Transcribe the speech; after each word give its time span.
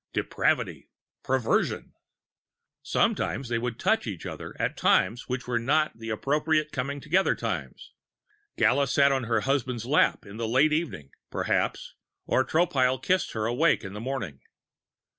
Depravity! 0.13 0.89
Perversion! 1.21 1.93
Sometimes 2.81 3.49
they 3.49 3.59
would 3.59 3.77
touch 3.77 4.07
each 4.07 4.25
other 4.25 4.55
at 4.59 4.75
times 4.75 5.29
which 5.29 5.47
were 5.47 5.59
not 5.59 5.95
the 5.99 6.09
appropriate 6.09 6.71
coming 6.71 6.99
together 6.99 7.35
times, 7.35 7.93
Gala 8.57 8.87
sitting 8.87 9.11
on 9.11 9.23
her 9.25 9.41
husband's 9.41 9.85
lap 9.85 10.25
in 10.25 10.37
the 10.37 10.47
late 10.47 10.73
evening, 10.73 11.11
perhaps, 11.29 11.93
or 12.25 12.43
Tropile 12.43 12.97
kissing 12.97 13.33
her 13.33 13.45
awake 13.45 13.83
in 13.83 13.93
the 13.93 14.01
morning. 14.01 14.41